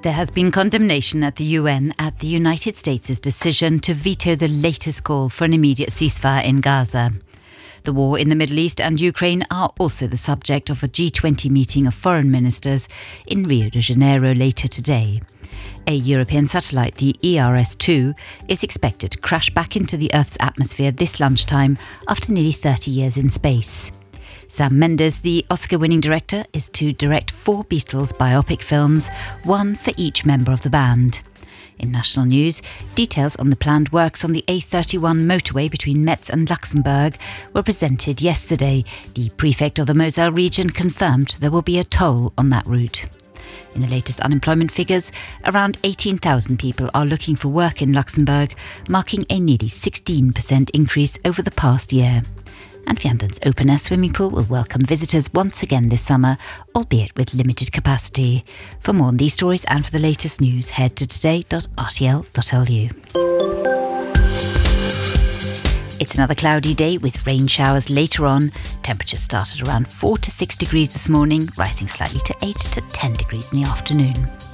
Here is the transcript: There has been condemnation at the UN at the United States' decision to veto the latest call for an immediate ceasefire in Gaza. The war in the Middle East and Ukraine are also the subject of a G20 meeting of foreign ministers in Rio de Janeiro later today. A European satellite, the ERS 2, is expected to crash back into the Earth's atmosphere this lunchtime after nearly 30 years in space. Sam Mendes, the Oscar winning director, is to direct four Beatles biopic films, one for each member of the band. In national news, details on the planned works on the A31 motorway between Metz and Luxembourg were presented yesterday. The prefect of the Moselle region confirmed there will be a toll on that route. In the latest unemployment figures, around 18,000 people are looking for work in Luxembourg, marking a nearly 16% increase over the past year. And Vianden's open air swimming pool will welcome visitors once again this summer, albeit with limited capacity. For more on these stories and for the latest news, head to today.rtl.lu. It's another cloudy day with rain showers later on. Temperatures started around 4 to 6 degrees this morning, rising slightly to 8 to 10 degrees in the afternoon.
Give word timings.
There 0.00 0.12
has 0.12 0.30
been 0.30 0.52
condemnation 0.52 1.24
at 1.24 1.34
the 1.36 1.44
UN 1.44 1.92
at 1.98 2.20
the 2.20 2.28
United 2.28 2.76
States' 2.76 3.18
decision 3.18 3.80
to 3.80 3.94
veto 3.94 4.36
the 4.36 4.46
latest 4.46 5.02
call 5.02 5.28
for 5.28 5.44
an 5.44 5.52
immediate 5.52 5.90
ceasefire 5.90 6.44
in 6.44 6.60
Gaza. 6.60 7.14
The 7.82 7.92
war 7.92 8.16
in 8.16 8.28
the 8.28 8.36
Middle 8.36 8.60
East 8.60 8.80
and 8.80 9.00
Ukraine 9.00 9.44
are 9.50 9.72
also 9.76 10.06
the 10.06 10.16
subject 10.16 10.70
of 10.70 10.84
a 10.84 10.88
G20 10.88 11.50
meeting 11.50 11.84
of 11.84 11.94
foreign 11.94 12.30
ministers 12.30 12.88
in 13.26 13.42
Rio 13.42 13.70
de 13.70 13.80
Janeiro 13.80 14.32
later 14.34 14.68
today. 14.68 15.20
A 15.88 15.94
European 15.94 16.46
satellite, 16.46 16.94
the 16.96 17.16
ERS 17.24 17.74
2, 17.74 18.14
is 18.46 18.62
expected 18.62 19.10
to 19.10 19.18
crash 19.18 19.50
back 19.50 19.74
into 19.74 19.96
the 19.96 20.14
Earth's 20.14 20.36
atmosphere 20.38 20.92
this 20.92 21.18
lunchtime 21.18 21.76
after 22.06 22.32
nearly 22.32 22.52
30 22.52 22.92
years 22.92 23.16
in 23.16 23.30
space. 23.30 23.90
Sam 24.50 24.78
Mendes, 24.78 25.20
the 25.20 25.44
Oscar 25.50 25.76
winning 25.76 26.00
director, 26.00 26.42
is 26.54 26.70
to 26.70 26.90
direct 26.90 27.30
four 27.30 27.64
Beatles 27.64 28.14
biopic 28.14 28.62
films, 28.62 29.10
one 29.44 29.76
for 29.76 29.92
each 29.98 30.24
member 30.24 30.52
of 30.52 30.62
the 30.62 30.70
band. 30.70 31.20
In 31.78 31.92
national 31.92 32.24
news, 32.24 32.62
details 32.94 33.36
on 33.36 33.50
the 33.50 33.56
planned 33.56 33.92
works 33.92 34.24
on 34.24 34.32
the 34.32 34.42
A31 34.48 35.26
motorway 35.26 35.70
between 35.70 36.02
Metz 36.02 36.30
and 36.30 36.48
Luxembourg 36.48 37.18
were 37.52 37.62
presented 37.62 38.22
yesterday. 38.22 38.84
The 39.12 39.28
prefect 39.36 39.78
of 39.78 39.86
the 39.86 39.94
Moselle 39.94 40.32
region 40.32 40.70
confirmed 40.70 41.36
there 41.40 41.50
will 41.50 41.60
be 41.60 41.78
a 41.78 41.84
toll 41.84 42.32
on 42.38 42.48
that 42.48 42.66
route. 42.66 43.04
In 43.74 43.82
the 43.82 43.86
latest 43.86 44.18
unemployment 44.20 44.72
figures, 44.72 45.12
around 45.44 45.76
18,000 45.84 46.58
people 46.58 46.90
are 46.94 47.04
looking 47.04 47.36
for 47.36 47.48
work 47.48 47.82
in 47.82 47.92
Luxembourg, 47.92 48.54
marking 48.88 49.26
a 49.28 49.38
nearly 49.38 49.68
16% 49.68 50.70
increase 50.70 51.18
over 51.26 51.42
the 51.42 51.50
past 51.50 51.92
year. 51.92 52.22
And 52.88 52.98
Vianden's 52.98 53.38
open 53.44 53.68
air 53.68 53.76
swimming 53.76 54.14
pool 54.14 54.30
will 54.30 54.44
welcome 54.44 54.80
visitors 54.80 55.30
once 55.34 55.62
again 55.62 55.90
this 55.90 56.00
summer, 56.00 56.38
albeit 56.74 57.14
with 57.16 57.34
limited 57.34 57.70
capacity. 57.70 58.46
For 58.80 58.94
more 58.94 59.08
on 59.08 59.18
these 59.18 59.34
stories 59.34 59.62
and 59.66 59.84
for 59.84 59.90
the 59.90 59.98
latest 59.98 60.40
news, 60.40 60.70
head 60.70 60.96
to 60.96 61.06
today.rtl.lu. 61.06 62.88
It's 66.00 66.14
another 66.14 66.34
cloudy 66.34 66.74
day 66.74 66.96
with 66.96 67.26
rain 67.26 67.46
showers 67.46 67.90
later 67.90 68.24
on. 68.24 68.52
Temperatures 68.82 69.20
started 69.20 69.68
around 69.68 69.92
4 69.92 70.16
to 70.16 70.30
6 70.30 70.56
degrees 70.56 70.90
this 70.94 71.10
morning, 71.10 71.46
rising 71.58 71.88
slightly 71.88 72.20
to 72.20 72.34
8 72.40 72.56
to 72.56 72.80
10 72.80 73.12
degrees 73.12 73.52
in 73.52 73.62
the 73.62 73.68
afternoon. 73.68 74.47